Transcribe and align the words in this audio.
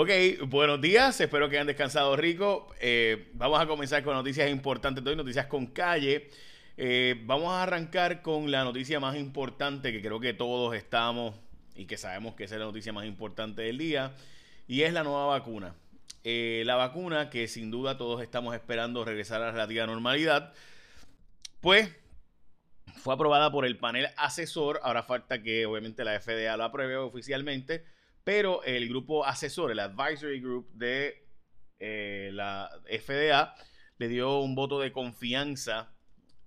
Ok, 0.00 0.10
buenos 0.46 0.80
días, 0.80 1.20
espero 1.20 1.48
que 1.48 1.56
hayan 1.56 1.66
descansado 1.66 2.14
rico. 2.14 2.72
Eh, 2.78 3.32
vamos 3.32 3.60
a 3.60 3.66
comenzar 3.66 4.04
con 4.04 4.14
noticias 4.14 4.48
importantes 4.48 5.02
de 5.02 5.16
noticias 5.16 5.46
con 5.46 5.66
calle. 5.66 6.30
Eh, 6.76 7.20
vamos 7.24 7.50
a 7.50 7.64
arrancar 7.64 8.22
con 8.22 8.48
la 8.48 8.62
noticia 8.62 9.00
más 9.00 9.16
importante 9.16 9.90
que 9.90 10.00
creo 10.00 10.20
que 10.20 10.34
todos 10.34 10.76
estamos 10.76 11.34
y 11.74 11.86
que 11.86 11.96
sabemos 11.96 12.36
que 12.36 12.44
es 12.44 12.50
la 12.52 12.58
noticia 12.58 12.92
más 12.92 13.06
importante 13.06 13.62
del 13.62 13.76
día, 13.76 14.14
y 14.68 14.82
es 14.82 14.92
la 14.92 15.02
nueva 15.02 15.26
vacuna. 15.26 15.74
Eh, 16.22 16.62
la 16.64 16.76
vacuna 16.76 17.28
que 17.28 17.48
sin 17.48 17.72
duda 17.72 17.98
todos 17.98 18.22
estamos 18.22 18.54
esperando 18.54 19.04
regresar 19.04 19.42
a 19.42 19.46
la 19.46 19.50
relativa 19.50 19.84
normalidad, 19.84 20.52
pues 21.60 21.92
fue 22.98 23.14
aprobada 23.14 23.50
por 23.50 23.66
el 23.66 23.76
panel 23.76 24.06
asesor, 24.16 24.78
ahora 24.84 25.02
falta 25.02 25.42
que 25.42 25.66
obviamente 25.66 26.04
la 26.04 26.20
FDA 26.20 26.56
lo 26.56 26.62
apruebe 26.62 26.94
oficialmente, 26.98 27.84
pero 28.28 28.62
el 28.64 28.90
grupo 28.90 29.24
asesor, 29.24 29.70
el 29.70 29.78
advisory 29.78 30.38
group 30.38 30.70
de 30.74 31.26
eh, 31.78 32.28
la 32.34 32.68
FDA, 32.84 33.54
le 33.96 34.08
dio 34.08 34.40
un 34.40 34.54
voto 34.54 34.80
de 34.80 34.92
confianza 34.92 35.94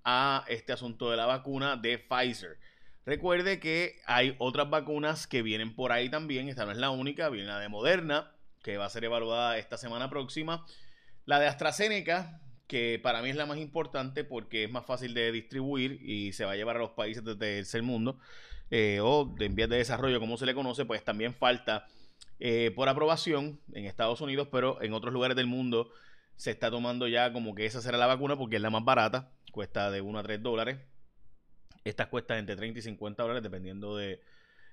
a 0.04 0.46
este 0.48 0.74
asunto 0.74 1.10
de 1.10 1.18
la 1.18 1.26
vacuna 1.26 1.78
de 1.78 1.98
Pfizer. 1.98 2.60
Recuerde 3.04 3.60
que 3.60 4.00
hay 4.06 4.36
otras 4.38 4.70
vacunas 4.70 5.26
que 5.26 5.42
vienen 5.42 5.74
por 5.74 5.92
ahí 5.92 6.08
también. 6.08 6.50
Esta 6.50 6.66
no 6.66 6.72
es 6.72 6.78
la 6.78 6.92
única. 6.92 7.30
Viene 7.30 7.48
la 7.48 7.58
de 7.58 7.68
Moderna, 7.68 8.32
que 8.62 8.78
va 8.78 8.86
a 8.86 8.90
ser 8.92 9.06
evaluada 9.06 9.58
esta 9.58 9.80
semana 9.80 10.08
próxima. 10.08 10.68
La 11.26 11.40
de 11.40 11.48
AstraZeneca, 11.48 12.41
que 12.72 13.02
para 13.04 13.22
mí 13.22 13.30
es 13.30 13.36
la 13.36 13.46
más 13.46 13.58
importante 13.58 14.24
porque 14.24 14.64
es 14.64 14.72
más 14.72 14.86
fácil 14.86 15.14
de 15.14 15.34
distribuir 15.34 16.00
y 16.02 16.32
se 16.32 16.46
va 16.46 16.54
a 16.54 16.56
llevar 16.56 16.78
a 16.78 16.80
los 16.80 16.92
países 16.92 17.22
del 17.22 17.38
tercer 17.38 17.84
mundo 17.84 18.18
eh, 18.70 19.02
o 19.04 19.26
de 19.26 19.48
en 19.48 19.56
vías 19.56 19.68
de 19.68 19.76
desarrollo, 19.76 20.22
como 20.22 20.38
se 20.38 20.46
le 20.46 20.56
conoce, 20.56 20.86
pues 20.86 21.04
también 21.04 21.34
falta 21.34 21.86
eh, 22.40 22.72
por 22.74 22.88
aprobación 22.88 23.60
en 23.74 23.84
Estados 23.84 24.22
Unidos, 24.22 24.48
pero 24.50 24.82
en 24.82 24.94
otros 24.94 25.14
lugares 25.14 25.36
del 25.36 25.48
mundo 25.48 25.92
se 26.38 26.52
está 26.52 26.72
tomando 26.72 27.10
ya 27.10 27.34
como 27.34 27.56
que 27.56 27.66
esa 27.66 27.82
será 27.82 27.98
la 27.98 28.08
vacuna 28.08 28.38
porque 28.38 28.56
es 28.56 28.62
la 28.62 28.70
más 28.70 28.86
barata, 28.86 29.34
cuesta 29.52 29.92
de 29.92 30.00
1 30.00 30.20
a 30.20 30.24
3 30.24 30.42
dólares. 30.42 30.80
Estas 31.84 32.08
cuestan 32.08 32.38
entre 32.38 32.56
30 32.56 32.80
y 32.80 32.82
50 32.84 33.22
dólares 33.22 33.44
dependiendo 33.44 33.98
de, 33.98 34.22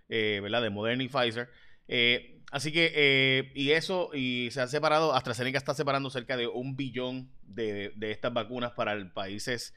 eh, 0.09 0.39
¿verdad? 0.41 0.63
de 0.63 0.71
Moderna 0.71 1.03
y 1.03 1.09
Pfizer. 1.09 1.51
Eh, 1.89 2.41
así 2.53 2.71
que, 2.71 2.93
eh, 2.95 3.51
y 3.55 3.73
eso, 3.73 4.11
y 4.15 4.51
se 4.53 4.61
han 4.61 4.69
separado, 4.69 5.15
AstraZeneca 5.15 5.59
está 5.59 5.75
separando 5.75 6.11
cerca 6.11 6.37
de 6.37 6.47
un 6.47 6.77
billón 6.77 7.31
de, 7.43 7.93
estas 8.01 8.33
vacunas 8.33 8.73
para 8.73 9.13
países 9.13 9.75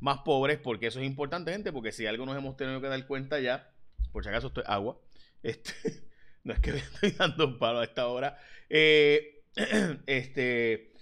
más 0.00 0.18
pobres, 0.18 0.58
porque 0.58 0.88
eso 0.88 1.00
es 1.00 1.06
importante, 1.06 1.52
gente, 1.52 1.72
porque 1.72 1.92
si 1.92 2.06
algo 2.06 2.26
nos 2.26 2.36
hemos 2.36 2.56
tenido 2.56 2.80
que 2.80 2.88
dar 2.88 3.06
cuenta 3.06 3.40
ya, 3.40 3.72
por 4.12 4.24
si 4.24 4.28
acaso 4.28 4.48
esto 4.48 4.62
es 4.62 4.68
agua, 4.68 4.98
este, 5.42 5.72
no 6.44 6.52
es 6.52 6.60
que 6.60 6.72
me 6.72 6.78
estoy 6.78 7.12
dando 7.12 7.46
un 7.46 7.58
palo 7.58 7.80
a 7.80 7.84
esta 7.84 8.08
hora, 8.08 8.38
este, 8.68 10.92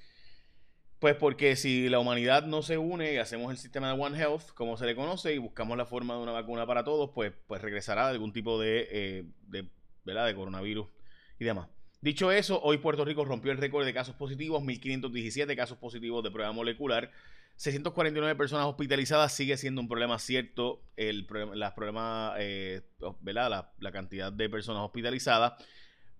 pues 1.00 1.16
porque 1.16 1.56
si 1.56 1.88
la 1.88 1.98
humanidad 1.98 2.44
no 2.44 2.62
se 2.62 2.77
une 2.77 3.14
y 3.14 3.16
hacemos 3.16 3.50
el 3.50 3.56
sistema 3.56 3.92
de 3.92 3.98
One 3.98 4.19
Health, 4.19 4.50
como 4.55 4.77
se 4.77 4.84
le 4.84 4.94
conoce, 4.94 5.34
y 5.34 5.38
buscamos 5.38 5.77
la 5.78 5.86
forma 5.86 6.14
de 6.14 6.20
una 6.20 6.33
vacuna 6.33 6.66
para 6.66 6.84
todos, 6.84 7.11
pues, 7.14 7.33
pues 7.47 7.62
regresará 7.62 8.08
algún 8.08 8.34
tipo 8.34 8.61
de, 8.61 8.86
eh, 8.91 9.25
de, 9.47 9.66
¿verdad? 10.05 10.27
de 10.27 10.34
coronavirus 10.34 10.89
y 11.39 11.45
demás. 11.45 11.69
Dicho 12.03 12.33
eso, 12.33 12.61
hoy 12.62 12.79
Puerto 12.79 13.05
Rico 13.05 13.25
rompió 13.27 13.53
el 13.53 13.59
récord 13.59 13.84
de 13.84 13.93
casos 13.93 14.15
positivos, 14.15 14.62
1.517 14.62 15.55
casos 15.55 15.77
positivos 15.77 16.25
de 16.25 16.31
prueba 16.31 16.51
molecular, 16.51 17.11
649 17.56 18.37
personas 18.37 18.65
hospitalizadas, 18.67 19.34
sigue 19.34 19.59
siendo 19.59 19.83
un 19.83 19.89
problema 19.89 20.19
cierto 20.19 20.83
el 20.97 21.27
las 21.53 21.75
problemas, 21.75 22.37
eh, 22.39 22.81
¿verdad? 23.21 23.71
La, 23.78 23.93
cantidad 23.93 24.33
de 24.33 24.48
personas 24.48 24.83
hospitalizadas, 24.83 25.62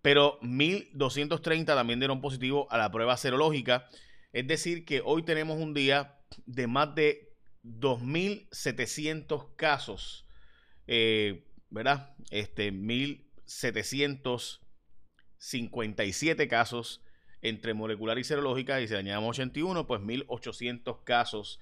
pero 0.03 0.39
1.230 0.43 1.65
también 1.65 1.99
dieron 1.99 2.21
positivo 2.21 2.71
a 2.71 2.77
la 2.77 2.93
prueba 2.93 3.17
serológica. 3.17 3.89
Es 4.35 4.47
decir, 4.47 4.85
que 4.85 5.01
hoy 5.03 5.23
tenemos 5.23 5.59
un 5.59 5.73
día 5.73 6.19
de 6.45 6.67
más 6.67 6.95
de 6.95 7.33
2.700 7.65 9.57
casos, 9.57 10.27
eh, 10.87 11.47
¿verdad? 11.71 12.15
Este, 12.31 12.71
1.757 13.51 16.49
casos 16.49 17.03
entre 17.43 17.75
molecular 17.75 18.19
y 18.19 18.25
serológica 18.25 18.81
y 18.81 18.89
si 18.89 18.95
añadamos 18.95 19.39
81, 19.39 19.87
pues 19.87 20.01
1.800 20.01 21.05
casos 21.05 21.61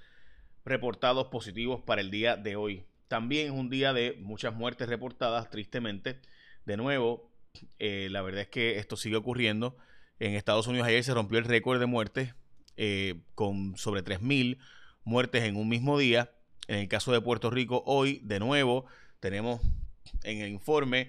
reportados 0.64 1.26
positivos 1.28 1.82
para 1.82 2.00
el 2.00 2.10
día 2.10 2.36
de 2.36 2.56
hoy. 2.56 2.84
También 3.08 3.46
es 3.46 3.52
un 3.52 3.70
día 3.70 3.92
de 3.92 4.16
muchas 4.20 4.54
muertes 4.54 4.88
reportadas, 4.88 5.50
tristemente. 5.50 6.20
De 6.66 6.76
nuevo, 6.76 7.30
eh, 7.78 8.08
la 8.10 8.22
verdad 8.22 8.42
es 8.42 8.48
que 8.48 8.78
esto 8.78 8.96
sigue 8.96 9.16
ocurriendo. 9.16 9.76
En 10.18 10.34
Estados 10.34 10.66
Unidos 10.66 10.88
ayer 10.88 11.04
se 11.04 11.14
rompió 11.14 11.38
el 11.38 11.44
récord 11.44 11.78
de 11.80 11.86
muertes 11.86 12.34
eh, 12.76 13.22
con 13.34 13.76
sobre 13.76 14.04
3.000 14.04 14.58
muertes 15.04 15.44
en 15.44 15.56
un 15.56 15.68
mismo 15.68 15.98
día. 15.98 16.32
En 16.66 16.80
el 16.80 16.88
caso 16.88 17.12
de 17.12 17.20
Puerto 17.22 17.50
Rico, 17.50 17.82
hoy, 17.86 18.20
de 18.24 18.40
nuevo, 18.40 18.84
tenemos 19.20 19.60
en 20.24 20.42
el 20.42 20.50
informe 20.50 21.08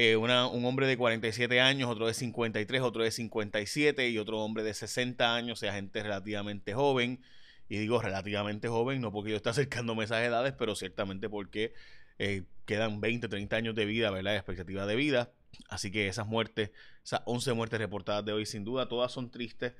eh, 0.00 0.16
un 0.16 0.64
hombre 0.64 0.86
de 0.86 0.96
47 0.96 1.60
años, 1.60 1.90
otro 1.90 2.06
de 2.06 2.14
53, 2.14 2.82
otro 2.82 3.02
de 3.02 3.10
57 3.10 4.08
y 4.08 4.18
otro 4.18 4.38
hombre 4.38 4.62
de 4.62 4.72
60 4.72 5.34
años, 5.34 5.58
o 5.58 5.60
sea, 5.60 5.72
gente 5.72 6.00
relativamente 6.04 6.72
joven. 6.72 7.20
Y 7.68 7.78
digo 7.78 8.00
relativamente 8.00 8.68
joven, 8.68 9.00
no 9.00 9.10
porque 9.10 9.30
yo 9.30 9.36
esté 9.36 9.48
acercándome 9.48 10.02
a 10.02 10.04
esas 10.04 10.22
edades, 10.22 10.54
pero 10.56 10.76
ciertamente 10.76 11.28
porque 11.28 11.74
eh, 12.20 12.44
quedan 12.64 13.00
20, 13.00 13.26
30 13.26 13.56
años 13.56 13.74
de 13.74 13.86
vida, 13.86 14.12
¿verdad? 14.12 14.30
De 14.30 14.36
expectativa 14.36 14.86
de 14.86 14.94
vida. 14.94 15.32
Así 15.68 15.90
que 15.90 16.06
esas 16.06 16.28
muertes, 16.28 16.70
esas 17.04 17.22
11 17.24 17.54
muertes 17.54 17.80
reportadas 17.80 18.24
de 18.24 18.32
hoy, 18.32 18.46
sin 18.46 18.62
duda, 18.62 18.88
todas 18.88 19.10
son 19.10 19.32
tristes 19.32 19.72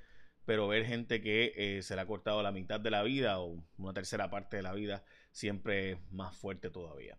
pero 0.46 0.66
ver 0.66 0.86
gente 0.86 1.20
que 1.20 1.52
eh, 1.56 1.82
se 1.82 1.94
le 1.94 2.00
ha 2.00 2.06
cortado 2.06 2.42
la 2.42 2.52
mitad 2.52 2.80
de 2.80 2.90
la 2.90 3.02
vida 3.02 3.38
o 3.38 3.62
una 3.76 3.92
tercera 3.92 4.30
parte 4.30 4.56
de 4.56 4.62
la 4.62 4.72
vida 4.72 5.04
siempre 5.30 5.90
es 5.90 5.98
más 6.10 6.34
fuerte 6.34 6.70
todavía. 6.70 7.18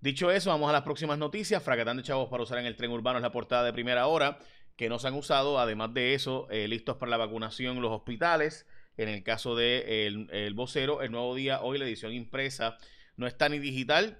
Dicho 0.00 0.30
eso, 0.30 0.48
vamos 0.48 0.70
a 0.70 0.72
las 0.72 0.82
próximas 0.82 1.18
noticias. 1.18 1.62
Fracatán 1.62 1.98
de 1.98 2.02
chavos 2.02 2.30
para 2.30 2.42
usar 2.42 2.58
en 2.58 2.66
el 2.66 2.76
tren 2.76 2.90
urbano 2.90 3.18
es 3.18 3.22
la 3.22 3.32
portada 3.32 3.64
de 3.64 3.72
primera 3.72 4.06
hora 4.06 4.38
que 4.76 4.88
no 4.88 4.98
se 4.98 5.08
han 5.08 5.14
usado. 5.14 5.58
Además 5.58 5.92
de 5.92 6.14
eso, 6.14 6.48
eh, 6.50 6.68
listos 6.68 6.96
para 6.96 7.10
la 7.10 7.18
vacunación 7.18 7.82
los 7.82 7.92
hospitales. 7.92 8.66
En 8.96 9.08
el 9.08 9.22
caso 9.22 9.56
de 9.56 10.06
el, 10.06 10.54
vocero, 10.54 11.02
el 11.02 11.10
nuevo 11.12 11.34
día, 11.34 11.60
hoy 11.60 11.78
la 11.78 11.84
edición 11.84 12.12
impresa 12.12 12.78
no 13.16 13.26
está 13.26 13.48
ni 13.48 13.58
digital, 13.58 14.18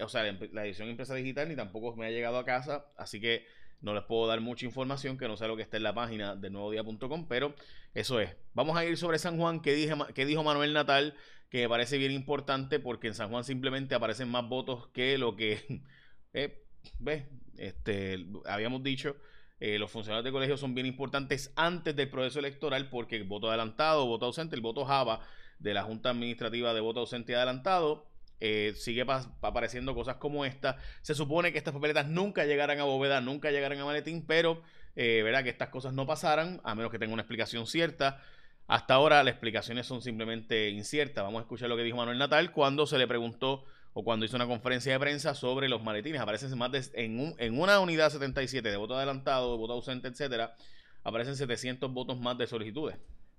o 0.00 0.08
sea, 0.08 0.22
la 0.22 0.64
edición 0.64 0.88
impresa 0.88 1.14
digital 1.14 1.48
ni 1.48 1.56
tampoco 1.56 1.96
me 1.96 2.06
ha 2.06 2.10
llegado 2.10 2.38
a 2.38 2.44
casa, 2.44 2.86
así 2.96 3.20
que 3.20 3.46
no 3.80 3.94
les 3.94 4.04
puedo 4.04 4.28
dar 4.28 4.40
mucha 4.40 4.64
información 4.64 5.18
que 5.18 5.26
no 5.26 5.36
sé 5.36 5.48
lo 5.48 5.56
que 5.56 5.62
está 5.62 5.76
en 5.76 5.82
la 5.82 5.94
página 5.94 6.36
de 6.36 6.50
nuevodía.com, 6.50 7.26
pero 7.26 7.54
eso 7.94 8.20
es. 8.20 8.30
Vamos 8.54 8.76
a 8.76 8.84
ir 8.84 8.96
sobre 8.96 9.18
San 9.18 9.38
Juan, 9.38 9.60
que, 9.60 9.74
dije, 9.74 9.94
dijo 10.24 10.44
Manuel 10.44 10.72
Natal, 10.72 11.14
que 11.52 11.60
me 11.60 11.68
parece 11.68 11.98
bien 11.98 12.12
importante 12.12 12.80
porque 12.80 13.08
en 13.08 13.14
San 13.14 13.28
Juan 13.28 13.44
simplemente 13.44 13.94
aparecen 13.94 14.26
más 14.30 14.48
votos 14.48 14.88
que 14.88 15.18
lo 15.18 15.36
que, 15.36 15.82
eh, 16.32 16.64
¿ves? 16.98 17.24
Este, 17.58 18.24
habíamos 18.46 18.82
dicho, 18.82 19.16
eh, 19.60 19.78
los 19.78 19.90
funcionarios 19.90 20.24
de 20.24 20.32
colegio 20.32 20.56
son 20.56 20.74
bien 20.74 20.86
importantes 20.86 21.52
antes 21.54 21.94
del 21.94 22.08
proceso 22.08 22.38
electoral 22.38 22.88
porque 22.88 23.16
el 23.16 23.24
voto 23.24 23.50
adelantado, 23.50 24.06
voto 24.06 24.24
ausente, 24.24 24.56
el 24.56 24.62
voto 24.62 24.86
Java 24.86 25.20
de 25.58 25.74
la 25.74 25.82
Junta 25.82 26.08
Administrativa 26.08 26.72
de 26.72 26.80
Voto 26.80 27.00
Ausente 27.00 27.32
y 27.32 27.34
Adelantado 27.34 28.06
eh, 28.40 28.72
sigue 28.74 29.04
apareciendo 29.42 29.94
cosas 29.94 30.16
como 30.16 30.46
esta. 30.46 30.78
Se 31.02 31.14
supone 31.14 31.52
que 31.52 31.58
estas 31.58 31.74
papeletas 31.74 32.08
nunca 32.08 32.46
llegaran 32.46 32.80
a 32.80 32.84
bóveda, 32.84 33.20
nunca 33.20 33.50
llegaran 33.50 33.78
a 33.78 33.84
maletín, 33.84 34.24
pero 34.26 34.62
eh, 34.96 35.22
que 35.44 35.50
estas 35.50 35.68
cosas 35.68 35.92
no 35.92 36.06
pasaran, 36.06 36.62
a 36.64 36.74
menos 36.74 36.90
que 36.90 36.98
tenga 36.98 37.12
una 37.12 37.22
explicación 37.22 37.66
cierta. 37.66 38.22
Hasta 38.66 38.94
ahora 38.94 39.22
las 39.22 39.32
explicaciones 39.32 39.86
son 39.86 40.02
simplemente 40.02 40.70
inciertas. 40.70 41.24
Vamos 41.24 41.40
a 41.40 41.42
escuchar 41.42 41.68
lo 41.68 41.76
que 41.76 41.82
dijo 41.82 41.96
Manuel 41.96 42.18
Natal 42.18 42.52
cuando 42.52 42.86
se 42.86 42.98
le 42.98 43.06
preguntó 43.06 43.64
o 43.94 44.04
cuando 44.04 44.24
hizo 44.24 44.36
una 44.36 44.46
conferencia 44.46 44.92
de 44.92 45.00
prensa 45.00 45.34
sobre 45.34 45.68
los 45.68 45.82
maletines. 45.82 46.20
Aparecen 46.20 46.56
más 46.56 46.72
de, 46.72 46.82
en, 46.94 47.58
una 47.60 47.80
unidad 47.80 48.10
77 48.10 48.70
de 48.70 48.76
voto 48.76 48.96
adelantado, 48.96 49.52
de 49.52 49.58
voto 49.58 49.74
ausente, 49.74 50.08
etcétera, 50.08 50.54
aparecen 51.04 51.36
700 51.36 51.92
votos 51.92 52.18
más 52.18 52.38
de 52.38 52.46
solicitudes. 52.46 52.96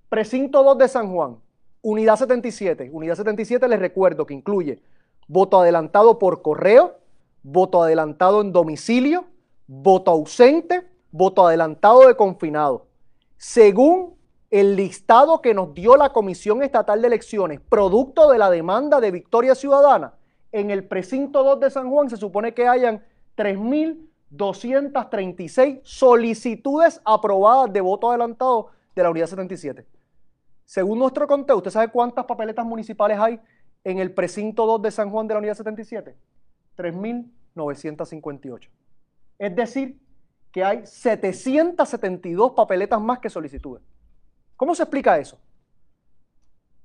Precinto 0.10 0.64
2 0.64 0.78
de 0.78 0.88
San 0.88 1.12
Juan, 1.12 1.38
unidad 1.82 2.18
77. 2.18 2.90
Unidad 2.92 3.16
77 3.16 3.68
les 3.68 3.80
recuerdo 3.80 4.26
que 4.26 4.34
incluye 4.34 4.80
voto 5.28 5.62
adelantado 5.62 6.20
por 6.20 6.42
correo, 6.42 7.00
voto 7.42 7.82
adelantado 7.82 8.42
en 8.42 8.52
domicilio, 8.52 9.26
voto 9.66 10.12
ausente, 10.12 10.84
voto 11.12 11.48
adelantado 11.48 12.08
de 12.08 12.16
confinado. 12.16 12.86
Según 13.38 14.16
el 14.54 14.76
listado 14.76 15.42
que 15.42 15.54
nos 15.56 15.74
dio 15.74 15.98
la 15.98 16.14
Comisión 16.14 16.62
Estatal 16.62 17.02
de 17.02 17.08
Elecciones, 17.08 17.60
producto 17.60 18.30
de 18.30 18.38
la 18.38 18.52
demanda 18.52 19.02
de 19.02 19.10
Victoria 19.10 19.56
Ciudadana, 19.56 20.14
en 20.52 20.70
el 20.70 20.88
precinto 20.88 21.44
2 21.44 21.60
de 21.60 21.72
San 21.72 21.90
Juan 21.90 22.08
se 22.08 22.18
supone 22.18 22.54
que 22.54 22.68
hayan 22.68 23.04
3.236 23.36 25.82
solicitudes 25.84 27.02
aprobadas 27.04 27.74
de 27.74 27.82
voto 27.82 28.12
adelantado 28.12 28.70
de 28.96 29.02
la 29.02 29.10
unidad 29.10 29.26
77. 29.26 29.88
Según 30.66 31.00
nuestro 31.00 31.26
conteo, 31.26 31.58
¿usted 31.58 31.72
sabe 31.72 31.88
cuántas 31.88 32.26
papeletas 32.26 32.64
municipales 32.64 33.18
hay 33.18 33.40
en 33.84 33.98
el 33.98 34.14
precinto 34.14 34.68
2 34.68 34.84
de 34.84 34.92
San 34.92 35.10
Juan 35.10 35.28
de 35.28 35.34
la 35.34 35.40
unidad 35.40 35.56
77? 35.56 36.16
3.958. 36.78 38.70
Es 39.40 39.56
decir, 39.56 40.00
que 40.52 40.64
hay 40.64 40.86
772 40.86 42.52
papeletas 42.52 43.02
más 43.02 43.18
que 43.18 43.32
solicitudes. 43.32 43.82
¿Cómo 44.56 44.76
se 44.76 44.84
explica 44.84 45.18
eso? 45.18 45.40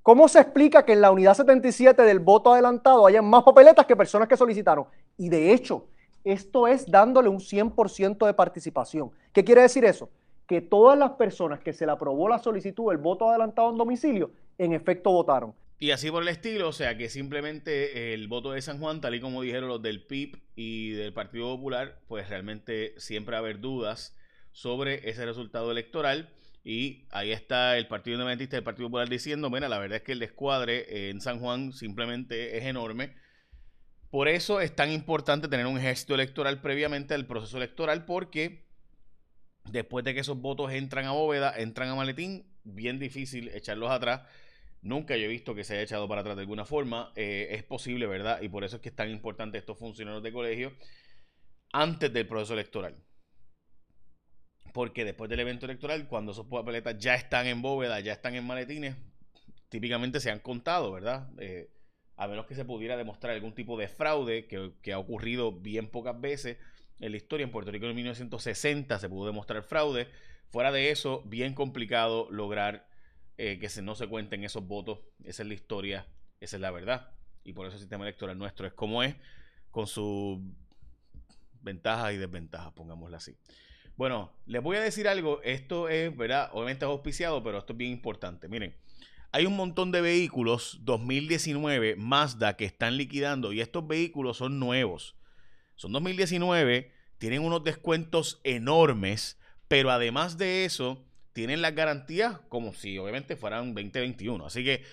¿Cómo 0.02 0.26
se 0.26 0.40
explica 0.40 0.84
que 0.84 0.94
en 0.94 1.02
la 1.02 1.10
unidad 1.10 1.34
77 1.34 2.02
del 2.02 2.18
voto 2.18 2.52
adelantado 2.52 3.06
hayan 3.06 3.26
más 3.26 3.44
papeletas 3.44 3.84
que 3.84 3.94
personas 3.94 4.26
que 4.26 4.36
solicitaron? 4.36 4.86
Y 5.18 5.28
de 5.28 5.52
hecho, 5.52 5.86
esto 6.24 6.66
es 6.66 6.90
dándole 6.90 7.28
un 7.28 7.40
100% 7.40 8.26
de 8.26 8.34
participación. 8.34 9.10
¿Qué 9.32 9.44
quiere 9.44 9.62
decir 9.62 9.84
eso? 9.84 10.08
Que 10.46 10.62
todas 10.62 10.98
las 10.98 11.10
personas 11.12 11.60
que 11.60 11.74
se 11.74 11.84
le 11.84 11.92
aprobó 11.92 12.28
la 12.28 12.38
solicitud 12.38 12.88
del 12.90 12.98
voto 12.98 13.28
adelantado 13.28 13.70
en 13.70 13.76
domicilio, 13.76 14.30
en 14.56 14.72
efecto 14.72 15.10
votaron. 15.10 15.54
Y 15.78 15.90
así 15.92 16.10
por 16.10 16.22
el 16.22 16.28
estilo, 16.28 16.68
o 16.68 16.72
sea 16.72 16.96
que 16.96 17.08
simplemente 17.08 18.14
el 18.14 18.26
voto 18.26 18.52
de 18.52 18.62
San 18.62 18.80
Juan, 18.80 19.00
tal 19.00 19.14
y 19.14 19.20
como 19.20 19.42
dijeron 19.42 19.68
los 19.68 19.80
del 19.80 20.04
PIB 20.04 20.40
y 20.56 20.90
del 20.90 21.12
Partido 21.12 21.54
Popular, 21.54 22.00
pues 22.08 22.28
realmente 22.28 22.94
siempre 22.98 23.32
va 23.32 23.38
a 23.38 23.40
haber 23.40 23.60
dudas 23.60 24.16
sobre 24.52 25.08
ese 25.08 25.24
resultado 25.24 25.70
electoral. 25.70 26.30
Y 26.64 27.06
ahí 27.10 27.32
está 27.32 27.78
el 27.78 27.86
Partido 27.86 28.14
Independentista 28.14 28.56
y 28.56 28.58
el 28.58 28.64
Partido 28.64 28.88
Popular 28.88 29.08
diciendo, 29.08 29.48
mira, 29.50 29.68
la 29.68 29.78
verdad 29.78 29.98
es 29.98 30.02
que 30.02 30.12
el 30.12 30.18
descuadre 30.18 31.10
en 31.10 31.20
San 31.20 31.38
Juan 31.38 31.72
simplemente 31.72 32.58
es 32.58 32.64
enorme. 32.64 33.14
Por 34.10 34.28
eso 34.28 34.60
es 34.60 34.74
tan 34.74 34.90
importante 34.90 35.48
tener 35.48 35.66
un 35.66 35.78
ejército 35.78 36.14
electoral 36.14 36.60
previamente 36.60 37.14
al 37.14 37.26
proceso 37.26 37.56
electoral, 37.56 38.04
porque 38.04 38.66
después 39.70 40.04
de 40.04 40.14
que 40.14 40.20
esos 40.20 40.40
votos 40.40 40.72
entran 40.72 41.04
a 41.06 41.12
bóveda, 41.12 41.54
entran 41.56 41.88
a 41.88 41.94
maletín, 41.94 42.46
bien 42.64 42.98
difícil 42.98 43.48
echarlos 43.48 43.90
atrás 43.90 44.22
Nunca 44.80 45.16
yo 45.16 45.24
he 45.24 45.28
visto 45.28 45.54
que 45.54 45.64
se 45.64 45.74
haya 45.74 45.82
echado 45.82 46.08
para 46.08 46.20
atrás 46.20 46.36
de 46.36 46.42
alguna 46.42 46.64
forma. 46.64 47.12
Eh, 47.16 47.48
es 47.50 47.64
posible, 47.64 48.06
¿verdad? 48.06 48.40
Y 48.42 48.48
por 48.48 48.64
eso 48.64 48.76
es 48.76 48.82
que 48.82 48.90
es 48.90 48.96
tan 48.96 49.10
importante 49.10 49.58
estos 49.58 49.78
funcionarios 49.78 50.22
de 50.22 50.32
colegio 50.32 50.72
antes 51.72 52.12
del 52.12 52.26
proceso 52.26 52.54
electoral. 52.54 52.96
Porque 54.72 55.04
después 55.04 55.30
del 55.30 55.40
evento 55.40 55.66
electoral, 55.66 56.08
cuando 56.08 56.32
esos 56.32 56.46
papeletas 56.46 56.98
ya 56.98 57.14
están 57.14 57.46
en 57.46 57.62
bóveda, 57.62 58.00
ya 58.00 58.12
están 58.12 58.34
en 58.34 58.46
maletines, 58.46 58.96
típicamente 59.68 60.20
se 60.20 60.30
han 60.30 60.40
contado, 60.40 60.92
¿verdad? 60.92 61.28
Eh, 61.38 61.70
a 62.16 62.26
menos 62.26 62.46
que 62.46 62.54
se 62.54 62.64
pudiera 62.64 62.96
demostrar 62.96 63.34
algún 63.34 63.54
tipo 63.54 63.78
de 63.78 63.88
fraude 63.88 64.46
que, 64.46 64.72
que, 64.82 64.92
ha 64.92 64.98
ocurrido 64.98 65.52
bien 65.52 65.88
pocas 65.88 66.20
veces 66.20 66.58
en 66.98 67.12
la 67.12 67.16
historia. 67.16 67.44
En 67.44 67.50
Puerto 67.50 67.70
Rico 67.70 67.86
en 67.86 67.94
1960 67.94 68.98
se 68.98 69.08
pudo 69.08 69.26
demostrar 69.26 69.62
fraude. 69.62 70.08
Fuera 70.50 70.72
de 70.72 70.90
eso, 70.90 71.22
bien 71.26 71.54
complicado 71.54 72.28
lograr 72.30 72.88
eh, 73.36 73.60
que 73.60 73.68
se, 73.68 73.82
no 73.82 73.94
se 73.94 74.08
cuenten 74.08 74.42
esos 74.42 74.66
votos. 74.66 74.98
Esa 75.22 75.42
es 75.42 75.48
la 75.48 75.54
historia, 75.54 76.06
esa 76.40 76.56
es 76.56 76.60
la 76.60 76.72
verdad. 76.72 77.12
Y 77.44 77.52
por 77.52 77.66
eso 77.66 77.76
el 77.76 77.80
sistema 77.80 78.04
electoral 78.04 78.36
nuestro 78.36 78.66
es 78.66 78.72
como 78.72 79.02
es, 79.02 79.14
con 79.70 79.86
sus 79.86 80.40
ventajas 81.60 82.14
y 82.14 82.16
desventajas, 82.16 82.72
pongámoslo 82.72 83.16
así. 83.16 83.36
Bueno, 83.98 84.30
les 84.46 84.62
voy 84.62 84.76
a 84.76 84.80
decir 84.80 85.08
algo. 85.08 85.40
Esto 85.42 85.88
es, 85.88 86.16
¿verdad? 86.16 86.50
Obviamente 86.52 86.84
es 86.84 86.88
auspiciado, 86.88 87.42
pero 87.42 87.58
esto 87.58 87.72
es 87.72 87.76
bien 87.76 87.90
importante. 87.90 88.46
Miren, 88.46 88.76
hay 89.32 89.44
un 89.44 89.56
montón 89.56 89.90
de 89.90 90.00
vehículos 90.00 90.78
2019 90.82 91.96
Mazda 91.96 92.56
que 92.56 92.64
están 92.64 92.96
liquidando 92.96 93.52
y 93.52 93.60
estos 93.60 93.88
vehículos 93.88 94.36
son 94.36 94.60
nuevos. 94.60 95.16
Son 95.74 95.90
2019, 95.90 96.92
tienen 97.18 97.42
unos 97.42 97.64
descuentos 97.64 98.40
enormes, 98.44 99.36
pero 99.66 99.90
además 99.90 100.38
de 100.38 100.64
eso, 100.64 101.04
tienen 101.32 101.60
las 101.60 101.74
garantías 101.74 102.38
como 102.48 102.74
si 102.74 102.98
obviamente 102.98 103.34
fueran 103.34 103.74
2021. 103.74 104.46
Así 104.46 104.62
que 104.62 104.84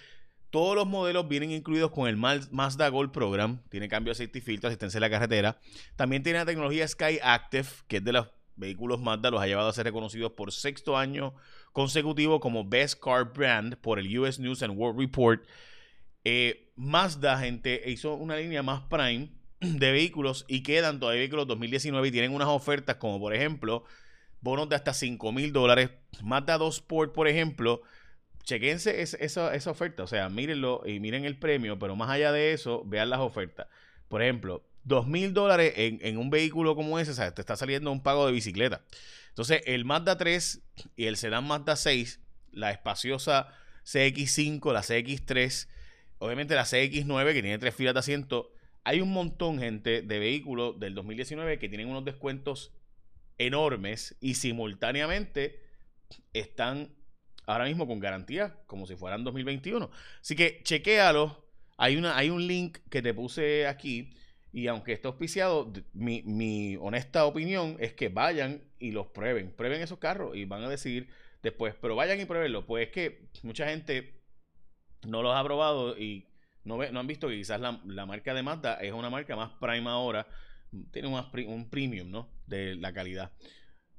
todos 0.50 0.76
los 0.76 0.88
modelos 0.88 1.28
vienen 1.28 1.52
incluidos 1.52 1.92
con 1.92 2.08
el 2.08 2.18
Mazda 2.18 2.90
Gold 2.90 3.12
Program. 3.12 3.62
Tiene 3.70 3.88
cambio 3.88 4.10
de 4.10 4.14
aceite 4.14 4.40
y 4.40 4.42
filtro, 4.42 4.68
asistencia 4.68 4.98
en 4.98 5.02
la 5.02 5.12
carretera. 5.12 5.60
También 5.96 6.24
tiene 6.24 6.40
la 6.40 6.46
tecnología 6.46 6.88
Sky 6.88 7.20
Active, 7.22 7.68
que 7.88 7.98
es 7.98 8.04
de 8.04 8.12
los 8.12 8.30
vehículos 8.56 9.00
Mazda, 9.02 9.32
los 9.32 9.42
ha 9.42 9.48
llevado 9.48 9.70
a 9.70 9.74
ser 9.74 9.86
reconocidos 9.86 10.32
por 10.34 10.52
sexto 10.52 10.98
año 10.98 11.34
consecutivo 11.74 12.40
como 12.40 12.64
Best 12.64 13.00
Car 13.04 13.34
Brand 13.34 13.78
por 13.78 14.00
el 14.00 14.18
US 14.20 14.40
News 14.40 14.64
and 14.64 14.78
World 14.78 15.00
Report. 15.00 15.46
Eh, 16.24 16.72
Mazda, 16.76 17.38
gente, 17.40 17.82
hizo 17.86 18.16
una 18.16 18.38
línea 18.38 18.64
más 18.64 18.82
prime 18.84 19.32
de 19.60 19.92
vehículos 19.92 20.46
y 20.48 20.64
quedan 20.64 21.00
todavía 21.00 21.20
vehículos 21.20 21.48
2019 21.48 22.08
y 22.08 22.12
tienen 22.12 22.34
unas 22.34 22.48
ofertas 22.48 22.96
como 22.98 23.20
por 23.20 23.34
ejemplo 23.34 23.84
bonos 24.42 24.70
de 24.70 24.76
hasta 24.76 24.94
5 24.94 25.32
mil 25.32 25.52
dólares. 25.52 25.90
Mazda 26.24 26.58
2 26.58 26.76
Sport, 26.76 27.14
por 27.14 27.28
ejemplo, 27.28 27.82
chequense 28.44 29.02
esa, 29.02 29.54
esa, 29.54 29.72
oferta. 29.72 30.04
O 30.04 30.08
sea, 30.08 30.30
mírenlo 30.30 30.84
y 30.86 31.00
miren 31.00 31.26
el 31.26 31.38
premio, 31.38 31.78
pero 31.80 31.96
más 31.96 32.10
allá 32.10 32.32
de 32.32 32.54
eso, 32.54 32.84
vean 32.86 33.10
las 33.10 33.20
ofertas. 33.20 33.68
Por 34.08 34.22
ejemplo, 34.22 34.64
2 34.86 35.08
mil 35.08 35.34
dólares 35.34 35.74
en, 35.76 36.18
un 36.18 36.30
vehículo 36.30 36.76
como 36.76 37.00
ese, 37.00 37.12
o 37.12 37.14
sea, 37.14 37.34
te 37.34 37.42
está 37.42 37.56
saliendo 37.56 37.92
un 37.92 38.02
pago 38.02 38.26
de 38.26 38.32
bicicleta. 38.32 38.84
Entonces, 39.30 39.62
el 39.66 39.84
Mazda 39.84 40.18
3 40.18 40.62
y 40.96 41.06
el 41.08 41.18
sedán 41.18 41.46
Mazda 41.46 41.76
6, 41.76 42.20
la 42.52 42.72
espaciosa 42.72 43.52
CX5, 43.84 44.72
la 44.72 44.82
CX3, 44.82 45.68
obviamente 46.20 46.56
la 46.56 46.64
CX9 46.64 47.34
que 47.34 47.42
tiene 47.42 47.58
tres 47.58 47.76
filas 47.76 47.94
de 47.96 48.00
asiento. 48.00 48.54
Hay 48.84 49.02
un 49.02 49.12
montón, 49.12 49.60
gente, 49.60 50.04
de 50.04 50.20
vehículos 50.20 50.80
del 50.80 50.94
2019 50.94 51.58
que 51.58 51.68
tienen 51.68 51.90
unos 51.90 52.06
descuentos 52.06 52.72
enormes 53.40 54.16
y 54.22 54.36
simultáneamente 54.36 55.62
están 56.34 56.96
ahora 57.48 57.66
mismo 57.66 57.88
con 57.88 58.00
garantía 58.00 58.56
como 58.68 58.86
si 58.86 58.96
fueran 58.96 59.24
2021. 59.24 59.90
Así 60.22 60.36
que 60.36 60.62
chequéalo. 60.64 61.44
Hay, 61.78 61.98
una, 61.98 62.16
hay 62.16 62.30
un 62.30 62.46
link 62.48 62.78
que 62.90 63.02
te 63.02 63.14
puse 63.14 63.68
aquí 63.68 64.14
y 64.56 64.68
aunque 64.68 64.94
esté 64.94 65.08
auspiciado, 65.08 65.72
mi, 65.94 66.22
mi 66.24 66.78
honesta 66.78 67.26
opinión 67.26 67.76
es 67.80 67.94
que 67.94 68.08
vayan 68.08 68.64
y 68.80 68.92
los 68.92 69.08
prueben. 69.08 69.52
Prueben 69.52 69.82
esos 69.82 70.00
carros 70.00 70.36
y 70.36 70.46
van 70.46 70.64
a 70.64 70.70
decidir 70.70 71.10
después. 71.44 71.76
Pero 71.82 71.96
vayan 71.96 72.22
y 72.22 72.26
pruébenlo. 72.26 72.66
Pues 72.66 72.88
es 72.88 72.94
que 72.94 73.28
mucha 73.44 73.68
gente 73.68 74.22
no 75.06 75.22
los 75.22 75.36
ha 75.36 75.44
probado 75.44 75.98
y 75.98 76.30
no, 76.64 76.78
ve, 76.78 76.90
no 76.92 77.02
han 77.02 77.08
visto 77.08 77.28
que 77.28 77.36
quizás 77.36 77.60
la, 77.60 77.82
la 77.86 78.06
marca 78.06 78.34
de 78.34 78.44
Mazda 78.44 78.76
es 78.76 78.94
una 78.94 79.10
marca 79.10 79.36
más 79.36 79.52
prime 79.60 79.90
ahora 79.90 80.26
tiene 80.92 81.08
un, 81.08 81.70
premium, 81.70 82.10
¿no? 82.10 82.30
De 82.48 82.76
la 82.76 82.94
calidad. 82.94 83.32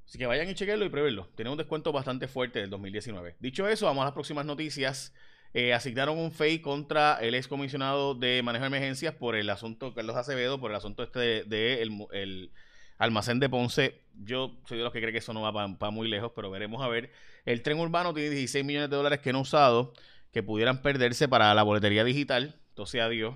Así 0.04 0.18
que 0.18 0.26
vayan 0.26 0.48
y 0.48 0.54
chequenlo 0.54 0.84
y 0.84 0.88
pruébenlo. 0.88 1.28
Tiene 1.34 1.50
un 1.50 1.58
descuento 1.58 1.92
bastante 1.92 2.28
fuerte 2.28 2.60
del 2.60 2.70
2019. 2.70 3.36
Dicho 3.40 3.66
eso, 3.68 3.86
vamos 3.86 4.02
a 4.02 4.06
las 4.06 4.14
próximas 4.14 4.46
noticias. 4.46 5.14
Eh, 5.54 5.72
asignaron 5.72 6.18
un 6.18 6.32
FEI 6.32 6.60
contra 6.60 7.18
el 7.20 7.34
excomisionado 7.34 8.14
de 8.14 8.42
manejo 8.42 8.64
de 8.64 8.66
emergencias 8.68 9.14
por 9.14 9.36
el 9.36 9.48
asunto 9.48 9.94
Carlos 9.94 10.16
Acevedo, 10.16 10.60
por 10.60 10.70
el 10.70 10.76
asunto 10.76 11.02
este 11.02 11.44
de, 11.44 11.82
el, 11.82 12.50
almacén 12.98 13.40
de 13.40 13.48
Ponce. 13.48 14.00
Yo 14.22 14.56
soy 14.66 14.78
de 14.78 14.84
los 14.84 14.92
que 14.92 15.00
cree 15.00 15.12
que 15.12 15.18
eso 15.18 15.32
no 15.32 15.42
va 15.42 15.52
para 15.78 15.90
muy 15.90 16.08
lejos, 16.08 16.32
pero 16.34 16.50
veremos 16.50 16.82
a 16.82 16.88
ver. 16.88 17.10
El 17.44 17.62
tren 17.62 17.78
urbano 17.78 18.12
tiene 18.12 18.30
16 18.30 18.64
millones 18.64 18.90
de 18.90 18.96
dólares 18.96 19.20
que 19.20 19.32
no 19.32 19.40
usado, 19.40 19.92
que 20.32 20.42
pudieran 20.42 20.82
perderse 20.82 21.28
para 21.28 21.54
la 21.54 21.62
boletería 21.62 22.04
digital. 22.04 22.60
Entonces, 22.70 23.00
adiós. 23.00 23.34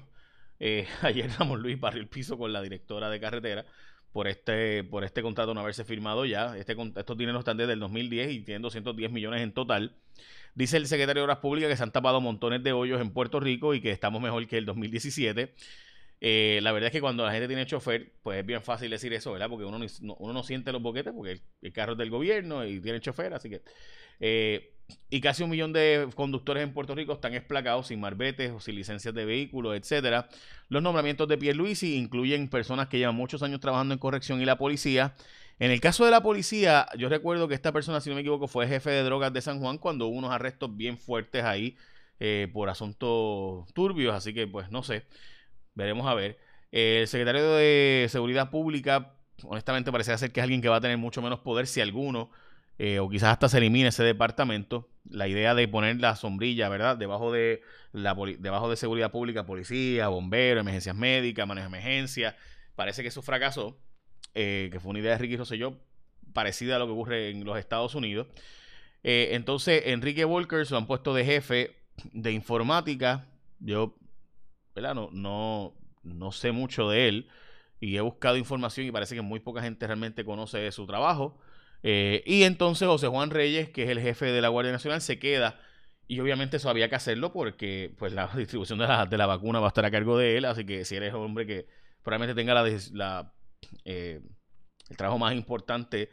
Eh, 0.59 0.87
ayer 1.03 1.31
Ramón 1.39 1.63
Luis 1.63 1.81
barrió 1.81 2.03
el 2.03 2.09
piso 2.09 2.37
con 2.37 2.53
la 2.53 2.61
directora 2.61 3.09
de 3.09 3.21
carretera 3.21 3.65
por 4.13 4.29
este, 4.29 4.85
por 4.85 5.05
este 5.05 5.23
contrato 5.23 5.55
no 5.55 5.61
haberse 5.61 5.85
firmado 5.85 6.25
ya. 6.25 6.57
Este, 6.57 6.77
estos 6.97 7.17
dineros 7.17 7.41
están 7.41 7.57
desde 7.57 7.75
el 7.75 7.81
2010 7.81 8.31
y 8.33 8.41
tienen 8.41 8.63
210 8.63 9.11
millones 9.11 9.43
en 9.43 9.53
total. 9.53 9.97
Dice 10.55 10.77
el 10.77 10.87
secretario 10.87 11.21
de 11.21 11.25
Obras 11.25 11.39
Públicas 11.39 11.71
que 11.71 11.77
se 11.77 11.83
han 11.83 11.93
tapado 11.93 12.21
montones 12.21 12.63
de 12.63 12.73
hoyos 12.73 13.01
en 13.01 13.11
Puerto 13.13 13.39
Rico 13.41 13.75
y 13.75 13.81
que 13.81 13.93
estamos 13.93 14.21
mejor 14.21 14.47
que 14.47 14.59
el 14.59 14.67
2017. 14.67 15.55
Eh, 16.23 16.61
la 16.63 16.73
verdad 16.73 16.89
es 16.89 16.93
que 16.93 17.01
cuando 17.01 17.25
la 17.25 17.33
gente 17.33 17.47
tiene 17.47 17.65
chofer, 17.67 18.13
pues 18.23 18.41
es 18.41 18.47
bien 18.47 18.63
fácil 18.63 18.91
decir 18.91 19.13
eso, 19.13 19.33
¿verdad? 19.33 19.49
Porque 19.49 19.65
uno 19.65 19.79
no, 19.79 20.15
uno 20.19 20.33
no 20.33 20.43
siente 20.43 20.73
los 20.73 20.83
boquetes 20.83 21.15
porque 21.15 21.41
el, 21.63 21.73
carro 21.73 21.93
es 21.93 21.99
del 21.99 22.11
gobierno 22.11 22.65
y 22.67 22.81
tiene 22.81 23.01
chofer, 23.01 23.33
así 23.33 23.49
que... 23.49 23.63
Eh, 24.19 24.75
y 25.09 25.21
casi 25.21 25.43
un 25.43 25.51
millón 25.51 25.73
de 25.73 26.09
conductores 26.15 26.63
en 26.63 26.73
Puerto 26.73 26.95
Rico 26.95 27.13
están 27.13 27.35
explacados 27.35 27.89
sin 27.89 28.01
marbetes 28.01 28.53
o 28.53 28.61
sin 28.61 28.75
licencias 28.75 29.15
de 29.15 29.25
vehículos, 29.25 29.77
etcétera. 29.77 30.29
Los 30.69 30.83
nombramientos 30.83 31.29
de 31.29 31.39
Pierluisi 31.39 31.97
incluyen 31.97 32.49
personas 32.49 32.89
que 32.89 32.99
llevan 32.99 33.15
muchos 33.15 33.43
años 33.43 33.61
trabajando 33.61 33.95
en 33.95 33.99
corrección 33.99 34.41
y 34.41 34.45
la 34.45 34.59
policía. 34.59 35.15
En 35.59 35.71
el 35.71 35.81
caso 35.81 36.05
de 36.05 36.11
la 36.11 36.23
policía, 36.23 36.87
yo 36.97 37.09
recuerdo 37.09 37.47
que 37.49 37.55
esta 37.55 37.73
persona, 37.73 38.01
si 38.01 38.09
no 38.09 38.15
me 38.15 38.23
equivoco, 38.23 38.49
fue 38.49 38.67
jefe 38.67 38.91
de 38.91 39.03
drogas 39.03 39.33
de 39.33 39.43
San 39.43 39.61
Juan 39.61 39.79
cuando 39.79 40.07
hubo 40.07 40.17
unos 40.17 40.33
arrestos 40.33 40.75
bien 40.75 40.97
fuertes 40.99 41.45
ahí 41.45 41.77
eh, 42.19 42.49
por 42.53 42.71
asuntos 42.71 43.73
turbios, 43.75 44.15
así 44.15 44.33
que 44.33 44.47
pues 44.47 44.71
no 44.71 44.83
sé, 44.83 45.07
veremos 45.75 46.07
a 46.07 46.15
ver. 46.15 46.39
el 46.71 47.09
secretario 47.09 47.55
de 47.55 48.07
Seguridad 48.11 48.51
Pública, 48.51 49.15
honestamente 49.45 49.93
parece 49.93 50.17
ser 50.19 50.33
que 50.33 50.41
es 50.41 50.45
alguien 50.45 50.63
que 50.63 50.69
va 50.69 50.77
a 50.77 50.81
tener 50.81 50.99
mucho 50.99 51.23
menos 51.23 51.41
poder 51.41 51.67
si 51.67 51.81
alguno 51.81 52.31
eh, 52.83 52.99
o 52.99 53.11
quizás 53.11 53.33
hasta 53.33 53.51
se 53.51 53.59
elimine 53.59 53.89
ese 53.89 54.03
departamento. 54.03 54.89
La 55.11 55.29
idea 55.29 55.55
de 55.55 55.69
poner 55.69 56.01
la 56.01 56.17
sombrilla, 56.17 56.71
¿verdad? 56.71 56.97
Debajo 56.97 57.31
de, 57.31 57.61
la, 57.93 58.17
debajo 58.39 58.71
de 58.71 58.77
seguridad 58.77 59.11
pública, 59.11 59.45
policía, 59.45 60.09
bomberos, 60.09 60.63
emergencias 60.63 60.97
médicas, 60.97 61.47
manejo 61.47 61.69
de 61.69 61.77
emergencias. 61.77 62.37
Parece 62.77 63.03
que 63.03 63.09
eso 63.09 63.21
fracasó, 63.21 63.79
eh, 64.35 64.71
que 64.73 64.81
fue 64.81 64.93
una 64.93 65.01
idea 65.01 65.13
de 65.13 65.19
Ricky 65.19 65.37
Rosselló 65.37 65.77
parecida 66.33 66.77
a 66.77 66.79
lo 66.79 66.87
que 66.87 66.93
ocurre 66.93 67.29
en 67.29 67.45
los 67.45 67.59
Estados 67.59 67.95
Unidos. 67.95 68.29
Eh, 69.03 69.29
entonces, 69.33 69.83
Enrique 69.85 70.25
Walker 70.25 70.65
lo 70.71 70.77
han 70.79 70.87
puesto 70.87 71.13
de 71.13 71.27
jefe 71.27 71.77
de 72.15 72.33
informática. 72.33 73.27
Yo, 73.59 73.95
¿verdad? 74.75 74.95
No, 74.95 75.11
no, 75.13 75.75
no 76.03 76.33
sé 76.33 76.51
mucho 76.51 76.89
de 76.89 77.09
él. 77.09 77.29
y 77.79 77.99
he 77.99 78.01
buscado 78.01 78.39
información 78.39 78.87
y 78.87 78.91
parece 78.91 79.15
que 79.15 79.21
muy 79.21 79.41
poca 79.41 79.61
gente 79.61 79.87
realmente 79.87 80.25
conoce 80.25 80.73
su 80.73 80.87
trabajo. 80.87 81.39
Eh, 81.83 82.23
y 82.27 82.43
entonces 82.43 82.87
José 82.87 83.09
Juan 83.09 83.31
Reyes, 83.31 83.71
que 83.71 83.85
es 83.85 83.91
el 83.91 84.01
jefe 84.01 84.27
de 84.27 84.41
la 84.41 84.49
Guardia 84.49 84.73
Nacional, 84.73 85.01
se 85.01 85.19
queda. 85.19 85.61
Y 86.07 86.21
obviamente 86.21 86.57
eso 86.57 86.69
había 86.69 86.89
que 86.89 86.97
hacerlo 86.97 87.33
porque 87.33 87.95
pues 87.99 88.13
la 88.13 88.27
distribución 88.37 88.79
de 88.79 88.87
la, 88.87 89.07
de 89.07 89.17
la 89.17 89.27
vacuna 89.27 89.61
va 89.61 89.67
a 89.67 89.69
estar 89.69 89.85
a 89.85 89.91
cargo 89.91 90.19
de 90.19 90.37
él. 90.37 90.45
Así 90.45 90.65
que 90.65 90.85
si 90.85 90.97
eres 90.97 91.15
hombre 91.15 91.47
que 91.47 91.67
probablemente 92.03 92.35
tenga 92.35 92.55
la, 92.55 93.33
eh, 93.85 94.21
el 94.89 94.97
trabajo 94.97 95.19
más 95.19 95.35
importante 95.35 96.11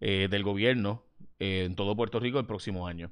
eh, 0.00 0.28
del 0.30 0.42
gobierno 0.42 1.04
en 1.38 1.74
todo 1.76 1.96
Puerto 1.96 2.20
Rico 2.20 2.38
el 2.38 2.46
próximo 2.46 2.86
año. 2.86 3.10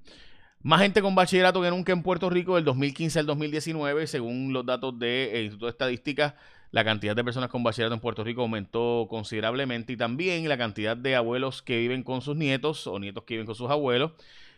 Más 0.62 0.80
gente 0.80 1.02
con 1.02 1.14
bachillerato 1.14 1.62
que 1.62 1.70
nunca 1.70 1.92
en 1.92 2.02
Puerto 2.02 2.28
Rico 2.28 2.56
del 2.56 2.64
2015 2.64 3.20
al 3.20 3.26
2019, 3.26 4.06
según 4.06 4.52
los 4.52 4.66
datos 4.66 4.98
del 4.98 5.44
Instituto 5.44 5.66
de 5.66 5.70
Estadística 5.70 6.36
la 6.76 6.84
cantidad 6.84 7.16
de 7.16 7.24
personas 7.24 7.48
con 7.48 7.62
bachillerato 7.62 7.94
en 7.94 8.00
Puerto 8.02 8.22
Rico 8.22 8.42
aumentó 8.42 9.06
considerablemente 9.08 9.94
y 9.94 9.96
también 9.96 10.46
la 10.46 10.58
cantidad 10.58 10.94
de 10.94 11.16
abuelos 11.16 11.62
que 11.62 11.78
viven 11.78 12.02
con 12.02 12.20
sus 12.20 12.36
nietos 12.36 12.86
o 12.86 12.98
nietos 12.98 13.24
que 13.24 13.32
viven 13.32 13.46
con 13.46 13.54
sus 13.54 13.70
abuelos 13.70 14.12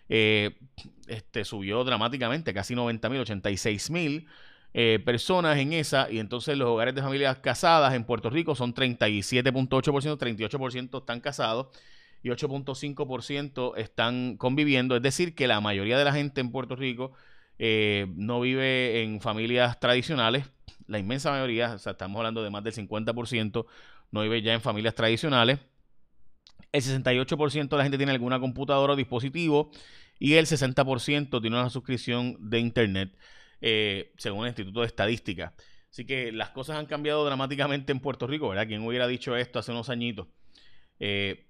eh, 0.08 0.58
este, 1.06 1.44
subió 1.44 1.84
dramáticamente, 1.84 2.52
casi 2.52 2.75
90 2.75 3.08
mil, 3.08 3.20
86 3.20 3.90
mil 3.92 4.26
eh, 4.75 5.00
personas 5.04 5.58
en 5.58 5.72
esa 5.72 6.10
y 6.10 6.18
entonces 6.18 6.58
los 6.58 6.66
hogares 6.70 6.92
de 6.96 7.02
familias 7.02 7.38
casadas 7.38 7.94
en 7.94 8.02
Puerto 8.02 8.30
Rico 8.30 8.56
son 8.56 8.75
37.8%, 8.75 10.18
38% 10.18 10.98
están 10.98 11.20
casados 11.20 11.68
y 12.25 12.30
8.5% 12.30 13.75
están 13.76 14.37
conviviendo, 14.38 14.96
es 14.96 15.02
decir, 15.02 15.37
que 15.37 15.46
la 15.46 15.60
mayoría 15.60 15.96
de 15.96 16.04
la 16.04 16.12
gente 16.12 16.40
en 16.40 16.50
Puerto 16.50 16.75
Rico 16.75 17.12
eh, 17.60 18.08
no 18.16 18.40
vive 18.40 19.04
en 19.04 19.20
familias 19.20 19.78
tradicionales, 19.78 20.50
la 20.88 20.99
inmensa 20.99 21.30
mayoría, 21.30 21.75
o 21.75 21.78
sea, 21.78 21.92
estamos 21.92 22.18
hablando 22.18 22.42
de 22.42 22.50
más 22.50 22.64
del 22.64 22.73
50%, 22.75 23.66
no 24.11 24.23
vive 24.23 24.42
ya 24.42 24.54
en 24.54 24.61
familias 24.61 24.95
tradicionales. 24.95 25.61
El 26.73 26.83
68% 26.83 27.68
de 27.68 27.76
la 27.76 27.83
gente 27.85 27.99
tiene 27.99 28.12
alguna 28.12 28.40
computadora 28.40 28.95
o 28.95 28.97
dispositivo 28.97 29.71
y 30.18 30.35
el 30.35 30.47
60% 30.47 31.40
tiene 31.40 31.57
una 31.57 31.71
suscripción 31.71 32.37
de 32.40 32.59
Internet, 32.59 33.16
eh, 33.61 34.12
según 34.16 34.45
el 34.45 34.49
Instituto 34.49 34.80
de 34.80 34.87
Estadística. 34.87 35.54
Así 35.90 36.04
que 36.04 36.33
las 36.33 36.50
cosas 36.50 36.76
han 36.76 36.87
cambiado 36.87 37.25
dramáticamente 37.25 37.92
en 37.92 38.00
Puerto 38.00 38.26
Rico, 38.26 38.49
¿verdad? 38.49 38.66
¿Quién 38.66 38.85
hubiera 38.85 39.07
dicho 39.07 39.37
esto 39.37 39.59
hace 39.59 39.73
unos 39.73 39.88
añitos? 39.88 40.26
Eh, 41.00 41.47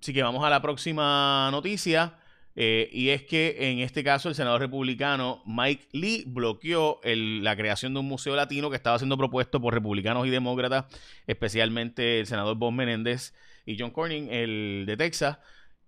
así 0.00 0.12
que 0.12 0.22
vamos 0.22 0.44
a 0.44 0.50
la 0.50 0.60
próxima 0.62 1.48
noticia. 1.50 2.18
Eh, 2.56 2.88
y 2.92 3.10
es 3.10 3.22
que 3.22 3.70
en 3.70 3.78
este 3.78 4.02
caso 4.02 4.28
el 4.28 4.34
senador 4.34 4.60
republicano 4.60 5.42
Mike 5.46 5.88
Lee 5.92 6.24
bloqueó 6.26 7.00
la 7.04 7.56
creación 7.56 7.94
de 7.94 8.00
un 8.00 8.06
museo 8.06 8.34
latino 8.34 8.70
que 8.70 8.76
estaba 8.76 8.98
siendo 8.98 9.16
propuesto 9.16 9.60
por 9.60 9.72
republicanos 9.72 10.26
y 10.26 10.30
demócratas, 10.30 10.86
especialmente 11.26 12.20
el 12.20 12.26
senador 12.26 12.56
Bob 12.56 12.72
Menéndez 12.72 13.34
y 13.66 13.78
John 13.78 13.90
Cornyn, 13.90 14.32
el 14.32 14.84
de 14.86 14.96
Texas. 14.96 15.38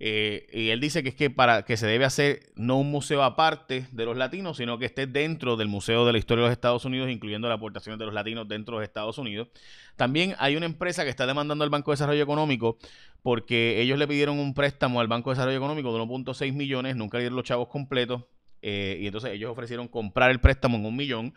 Eh, 0.05 0.49
y 0.53 0.71
él 0.71 0.81
dice 0.81 1.05
que 1.05 1.11
es 1.11 1.15
que 1.15 1.31
para 1.31 1.65
que 1.65 1.77
se 1.77 1.87
debe 1.87 2.05
hacer 2.05 2.51
no 2.57 2.77
un 2.77 2.91
museo 2.91 3.23
aparte 3.23 3.87
de 3.93 4.05
los 4.05 4.17
latinos, 4.17 4.57
sino 4.57 4.77
que 4.77 4.87
esté 4.87 5.07
dentro 5.07 5.57
del 5.57 5.69
Museo 5.69 6.05
de 6.05 6.11
la 6.11 6.19
Historia 6.19 6.43
de 6.43 6.49
los 6.49 6.53
Estados 6.53 6.85
Unidos, 6.85 7.09
incluyendo 7.09 7.49
las 7.49 7.59
aportaciones 7.59 8.01
de 8.01 8.07
los 8.07 8.13
latinos 8.13 8.49
dentro 8.49 8.81
de 8.81 8.85
Estados 8.85 9.17
Unidos. 9.19 9.47
También 9.95 10.35
hay 10.41 10.57
una 10.57 10.67
empresa 10.67 11.05
que 11.05 11.11
está 11.11 11.25
demandando 11.25 11.63
al 11.63 11.71
Banco 11.71 11.93
de 11.93 11.95
Desarrollo 11.95 12.21
Económico 12.21 12.79
porque 13.23 13.81
ellos 13.81 13.99
le 13.99 14.09
pidieron 14.09 14.39
un 14.39 14.55
préstamo 14.55 15.01
al 15.01 15.09
Banco 15.09 15.31
de 15.31 15.35
Desarrollo 15.35 15.57
Económico 15.57 15.97
de 15.97 16.03
1.6 16.03 16.53
millones, 16.53 16.97
nunca 16.97 17.19
dieron 17.19 17.37
los 17.37 17.45
chavos 17.45 17.69
completos, 17.69 18.25
eh, 18.63 18.99
y 19.01 19.07
entonces 19.07 19.33
ellos 19.33 19.51
ofrecieron 19.51 19.89
comprar 19.89 20.31
el 20.31 20.41
préstamo 20.41 20.77
en 20.77 20.87
un 20.87 20.97
millón, 20.97 21.35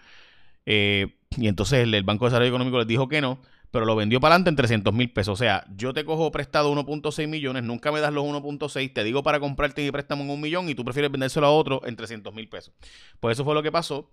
eh, 0.65 1.15
y 1.37 1.47
entonces 1.47 1.87
el 1.87 2.03
Banco 2.03 2.25
de 2.25 2.29
Desarrollo 2.29 2.49
Económico 2.49 2.77
les 2.79 2.87
dijo 2.87 3.07
que 3.07 3.21
no 3.21 3.39
pero 3.75 3.85
lo 3.85 3.97
vendió 3.97 4.21
para 4.21 4.35
adelante 4.35 4.51
en 4.51 4.55
300 4.55 4.93
mil 4.93 5.11
pesos. 5.11 5.33
O 5.33 5.35
sea, 5.35 5.65
yo 5.75 5.93
te 5.93 6.05
cojo 6.05 6.31
prestado 6.31 6.73
1.6 6.73 7.27
millones, 7.27 7.61
nunca 7.63 7.91
me 7.91 7.99
das 7.99 8.13
los 8.13 8.23
1.6, 8.23 8.93
te 8.93 9.03
digo 9.03 9.21
para 9.21 9.41
comprarte 9.41 9.83
mi 9.83 9.91
préstamo 9.91 10.23
en 10.23 10.29
un 10.29 10.39
millón 10.39 10.69
y 10.69 10.75
tú 10.75 10.85
prefieres 10.85 11.11
vendérselo 11.11 11.47
a 11.47 11.51
otro 11.51 11.81
en 11.85 11.97
300 11.97 12.33
mil 12.33 12.47
pesos. 12.47 12.73
Pues 13.19 13.35
eso 13.35 13.43
fue 13.43 13.53
lo 13.53 13.61
que 13.61 13.73
pasó. 13.73 14.09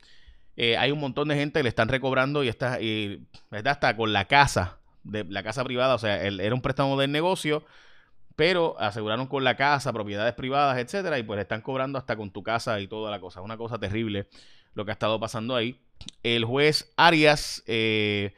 Eh, 0.57 0.77
hay 0.77 0.91
un 0.91 0.99
montón 0.99 1.29
de 1.29 1.37
gente 1.37 1.61
que 1.61 1.63
le 1.63 1.69
están 1.69 1.87
recobrando 1.87 2.43
y 2.43 2.49
está, 2.49 2.81
y, 2.81 3.25
hasta 3.53 3.97
con 3.97 4.13
la 4.13 4.25
casa, 4.25 4.81
de 5.05 5.25
la 5.25 5.43
casa 5.43 5.65
privada, 5.65 5.95
o 5.95 5.99
sea, 5.99 6.23
era 6.23 6.55
un 6.55 6.63
préstamo 6.63 6.99
del 6.99 7.13
negocio, 7.13 7.65
pero 8.37 8.79
aseguraron 8.79 9.27
con 9.27 9.45
la 9.45 9.57
casa, 9.57 9.93
propiedades 9.93 10.35
privadas, 10.35 10.79
etcétera, 10.79 11.19
y 11.19 11.23
pues 11.23 11.41
están 11.41 11.61
cobrando 11.61 11.99
hasta 11.99 12.17
con 12.17 12.31
tu 12.31 12.43
casa 12.43 12.81
y 12.81 12.89
toda 12.89 13.11
la 13.11 13.21
cosa. 13.21 13.41
Una 13.41 13.57
cosa 13.57 13.79
terrible 13.79 14.29
lo 14.75 14.85
que 14.85 14.91
ha 14.91 14.95
estado 14.95 15.21
pasando 15.21 15.55
ahí. 15.55 15.81
El 16.23 16.45
juez 16.45 16.93
Arias 16.97 17.63
eh, 17.67 18.35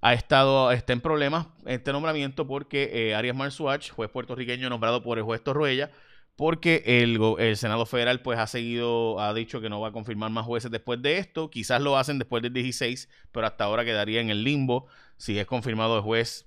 ha 0.00 0.14
estado 0.14 0.70
está 0.70 0.92
en 0.92 1.00
problemas 1.00 1.46
este 1.64 1.92
nombramiento 1.92 2.46
porque 2.46 2.90
eh, 2.92 3.14
Arias 3.14 3.34
Marzuach, 3.34 3.90
juez 3.90 4.10
puertorriqueño 4.10 4.68
nombrado 4.68 5.02
por 5.02 5.18
el 5.18 5.24
juez 5.24 5.42
Torruella, 5.42 5.90
porque 6.36 6.82
el, 6.86 7.18
el, 7.38 7.56
Senado 7.56 7.86
Federal 7.86 8.20
pues 8.20 8.38
ha 8.38 8.46
seguido, 8.46 9.18
ha 9.20 9.32
dicho 9.32 9.60
que 9.60 9.70
no 9.70 9.80
va 9.80 9.88
a 9.88 9.92
confirmar 9.92 10.30
más 10.30 10.44
jueces 10.44 10.70
después 10.70 11.00
de 11.00 11.18
esto, 11.18 11.48
quizás 11.50 11.80
lo 11.80 11.96
hacen 11.96 12.18
después 12.18 12.42
del 12.42 12.52
16, 12.52 13.08
pero 13.32 13.46
hasta 13.46 13.64
ahora 13.64 13.84
quedaría 13.84 14.20
en 14.20 14.28
el 14.28 14.44
limbo 14.44 14.86
si 15.16 15.38
es 15.38 15.46
confirmado 15.46 15.96
el 15.96 16.02
juez 16.02 16.46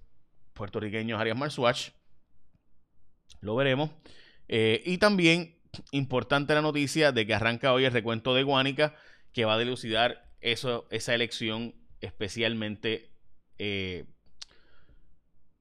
puertorriqueño 0.53 1.17
Arias 1.17 1.38
Marzuach. 1.38 1.91
Lo 3.41 3.55
veremos. 3.55 3.91
Eh, 4.47 4.81
y 4.85 4.97
también 4.97 5.57
importante 5.91 6.53
la 6.53 6.61
noticia 6.61 7.11
de 7.11 7.25
que 7.25 7.33
arranca 7.33 7.73
hoy 7.73 7.85
el 7.85 7.93
recuento 7.93 8.33
de 8.33 8.43
Guánica, 8.43 8.95
que 9.31 9.45
va 9.45 9.53
a 9.53 9.59
dilucidar 9.59 10.33
esa 10.41 11.13
elección 11.13 11.75
especialmente 12.01 13.11
eh, 13.57 14.05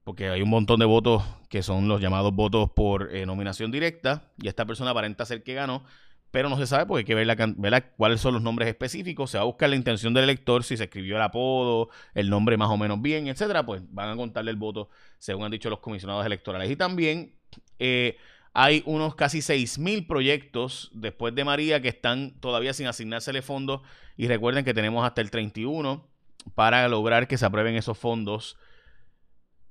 porque 0.09 0.27
hay 0.27 0.41
un 0.41 0.49
montón 0.49 0.79
de 0.79 0.87
votos 0.87 1.23
que 1.49 1.61
son 1.61 1.87
los 1.87 2.01
llamados 2.01 2.33
votos 2.33 2.71
por 2.71 3.15
eh, 3.15 3.27
nominación 3.27 3.69
directa, 3.69 4.31
y 4.41 4.47
esta 4.47 4.65
persona 4.65 4.89
aparenta 4.89 5.23
ser 5.23 5.43
que 5.43 5.53
ganó, 5.53 5.83
pero 6.31 6.49
no 6.49 6.57
se 6.57 6.67
sabe 6.67 6.85
porque 6.85 6.99
hay 6.99 7.05
que 7.05 7.15
ver, 7.15 7.27
la, 7.27 7.81
cuáles 7.81 8.21
son 8.21 8.33
los 8.33 8.43
nombres 8.43 8.67
específicos, 8.67 9.31
se 9.31 9.37
va 9.37 9.43
a 9.43 9.45
buscar 9.45 9.69
la 9.69 9.75
intención 9.75 10.13
del 10.13 10.25
elector, 10.25 10.63
si 10.63 10.77
se 10.77 10.83
escribió 10.83 11.15
el 11.15 11.21
apodo, 11.21 11.89
el 12.13 12.29
nombre 12.29 12.57
más 12.57 12.69
o 12.69 12.77
menos 12.77 13.01
bien, 13.01 13.27
etcétera, 13.27 13.65
pues 13.65 13.81
van 13.91 14.09
a 14.09 14.15
contarle 14.15 14.51
el 14.51 14.57
voto 14.57 14.89
según 15.17 15.45
han 15.45 15.51
dicho 15.51 15.69
los 15.69 15.79
comisionados 15.79 16.25
electorales. 16.25 16.69
Y 16.69 16.75
también 16.75 17.33
eh, 17.79 18.17
hay 18.53 18.83
unos 18.85 19.15
casi 19.15 19.39
6.000 19.39 20.07
proyectos 20.07 20.91
después 20.93 21.33
de 21.33 21.43
María 21.43 21.81
que 21.81 21.89
están 21.89 22.39
todavía 22.39 22.73
sin 22.73 22.87
asignársele 22.87 23.41
fondos 23.41 23.81
y 24.17 24.27
recuerden 24.27 24.65
que 24.65 24.73
tenemos 24.73 25.05
hasta 25.05 25.21
el 25.21 25.31
31 25.31 26.07
para 26.55 26.87
lograr 26.87 27.27
que 27.27 27.37
se 27.37 27.45
aprueben 27.45 27.75
esos 27.75 27.97
fondos 27.97 28.57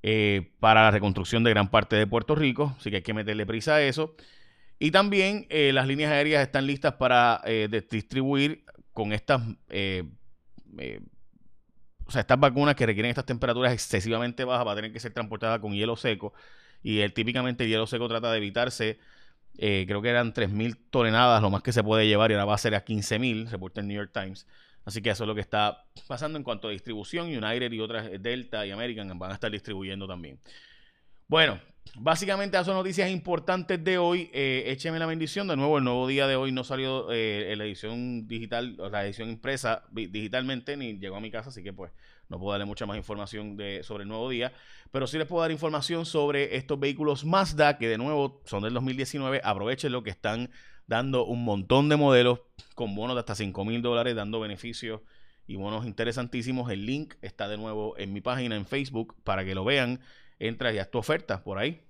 eh, 0.01 0.53
para 0.59 0.83
la 0.83 0.91
reconstrucción 0.91 1.43
de 1.43 1.49
gran 1.49 1.69
parte 1.69 1.95
de 1.95 2.07
Puerto 2.07 2.35
Rico. 2.35 2.73
Así 2.77 2.89
que 2.89 2.97
hay 2.97 3.01
que 3.01 3.13
meterle 3.13 3.45
prisa 3.45 3.75
a 3.75 3.81
eso. 3.81 4.15
Y 4.79 4.91
también 4.91 5.45
eh, 5.49 5.71
las 5.73 5.85
líneas 5.87 6.11
aéreas 6.11 6.41
están 6.41 6.65
listas 6.65 6.93
para 6.93 7.41
eh, 7.45 7.67
distribuir 7.91 8.63
con 8.93 9.13
estas, 9.13 9.41
o 9.41 9.55
sea, 12.11 12.21
estas 12.21 12.39
vacunas 12.39 12.75
que 12.75 12.85
requieren 12.85 13.09
estas 13.09 13.25
temperaturas 13.25 13.73
excesivamente 13.73 14.43
bajas, 14.43 14.65
va 14.65 14.71
a 14.71 14.75
tener 14.75 14.91
que 14.91 14.99
ser 14.99 15.13
transportadas 15.13 15.59
con 15.59 15.73
hielo 15.73 15.95
seco. 15.95 16.33
Y 16.81 16.99
el, 16.99 17.13
típicamente 17.13 17.65
el 17.65 17.69
hielo 17.69 17.87
seco 17.87 18.07
trata 18.07 18.31
de 18.31 18.37
evitarse. 18.37 18.99
creo 19.57 20.01
que 20.01 20.09
eran 20.09 20.33
3.000 20.33 20.77
toneladas 20.89 21.41
lo 21.41 21.49
más 21.49 21.61
que 21.61 21.71
se 21.73 21.83
puede 21.83 22.07
llevar 22.07 22.31
y 22.31 22.33
ahora 22.33 22.45
va 22.45 22.55
a 22.55 22.57
ser 22.57 22.75
a 22.75 22.85
15.000, 22.85 23.49
reporta 23.49 23.81
el 23.81 23.87
New 23.87 23.97
York 23.97 24.11
Times. 24.13 24.47
Así 24.89 25.03
que 25.03 25.11
eso 25.11 25.23
es 25.23 25.27
lo 25.27 25.35
que 25.35 25.41
está 25.41 25.85
pasando 26.07 26.37
en 26.39 26.43
cuanto 26.43 26.67
a 26.67 26.71
distribución. 26.71 27.27
United 27.27 27.71
y 27.71 27.79
otras, 27.79 28.07
eh, 28.07 28.17
Delta 28.17 28.65
y 28.65 28.71
American, 28.71 29.19
van 29.19 29.29
a 29.29 29.33
estar 29.35 29.51
distribuyendo 29.51 30.07
también. 30.07 30.39
Bueno, 31.27 31.59
básicamente 31.97 32.57
esas 32.57 32.67
son 32.67 32.75
noticias 32.75 33.09
importantes 33.09 33.83
de 33.83 33.97
hoy. 33.97 34.29
Eh, 34.33 34.63
écheme 34.67 34.99
la 34.99 35.05
bendición. 35.05 35.47
De 35.47 35.55
nuevo, 35.55 35.77
el 35.77 35.83
nuevo 35.83 36.07
día 36.07 36.27
de 36.27 36.35
hoy 36.35 36.51
no 36.51 36.63
salió 36.63 37.11
eh, 37.11 37.53
la 37.57 37.65
edición 37.65 38.27
digital, 38.27 38.77
la 38.91 39.05
edición 39.05 39.29
impresa 39.29 39.83
digitalmente, 39.91 40.77
ni 40.77 40.97
llegó 40.97 41.17
a 41.17 41.21
mi 41.21 41.31
casa, 41.31 41.49
así 41.49 41.63
que 41.63 41.73
pues 41.73 41.91
no 42.27 42.39
puedo 42.39 42.51
darle 42.51 42.65
mucha 42.65 42.85
más 42.85 42.97
información 42.97 43.57
sobre 43.81 44.03
el 44.03 44.07
nuevo 44.07 44.29
día. 44.29 44.53
Pero 44.91 45.07
sí 45.07 45.17
les 45.17 45.27
puedo 45.27 45.41
dar 45.41 45.51
información 45.51 46.05
sobre 46.05 46.55
estos 46.55 46.79
vehículos 46.79 47.25
Mazda, 47.25 47.77
que 47.77 47.87
de 47.87 47.97
nuevo 47.97 48.41
son 48.45 48.63
del 48.63 48.73
2019. 48.73 49.41
Aprovechen 49.43 49.91
lo 49.91 50.03
que 50.03 50.09
están 50.09 50.49
dando 50.87 51.25
un 51.25 51.43
montón 51.43 51.87
de 51.87 51.95
modelos 51.95 52.41
con 52.75 52.95
bonos 52.95 53.15
de 53.15 53.19
hasta 53.19 53.35
5 53.35 53.63
mil 53.65 53.81
dólares, 53.81 54.15
dando 54.15 54.39
beneficios 54.39 55.01
y 55.49 55.55
bonos 55.55 55.85
interesantísimos. 55.85 56.71
El 56.71 56.85
link 56.85 57.15
está 57.21 57.47
de 57.47 57.57
nuevo 57.57 57.97
en 57.97 58.13
mi 58.13 58.21
página 58.21 58.55
en 58.55 58.65
Facebook 58.65 59.15
para 59.23 59.43
que 59.43 59.55
lo 59.55 59.63
vean. 59.65 59.99
Entra 60.39 60.73
y 60.73 60.79
haz 60.79 60.89
tu 60.89 60.97
oferta 60.97 61.43
por 61.43 61.59
ahí 61.59 61.85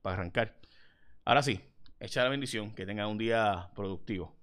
para 0.00 0.14
arrancar. 0.14 0.58
Ahora 1.24 1.42
sí, 1.42 1.60
echa 2.00 2.24
la 2.24 2.30
bendición, 2.30 2.74
que 2.74 2.86
tengan 2.86 3.08
un 3.08 3.18
día 3.18 3.70
productivo. 3.74 4.36